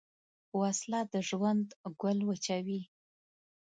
وسله 0.59 0.99
د 1.13 1.15
ژوند 1.29 1.67
ګل 2.01 2.19
وچوي 2.29 2.81